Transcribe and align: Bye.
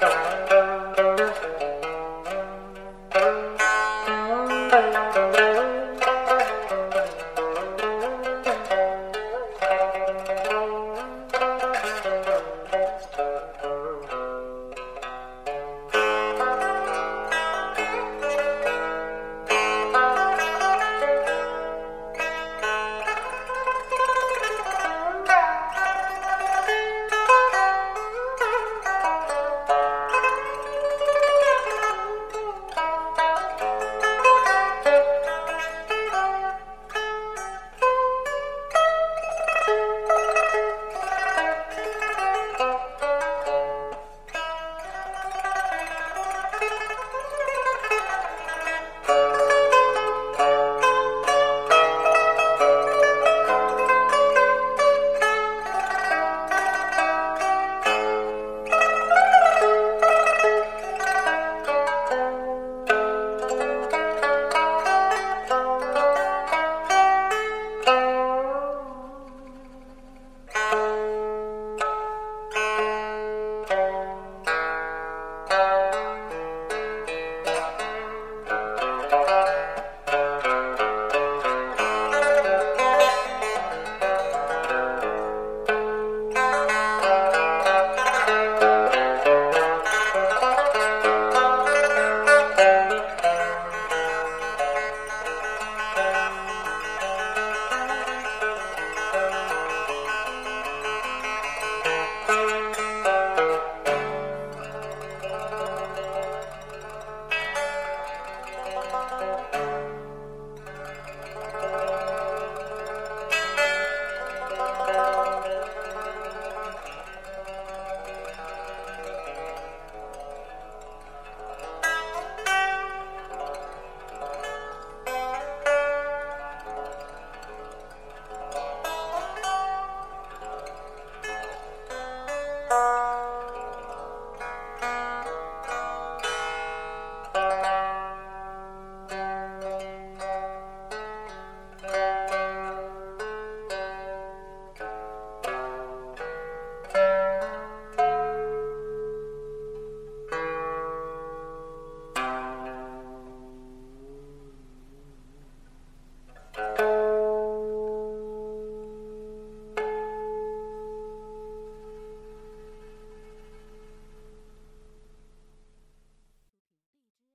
Bye. 0.00 0.37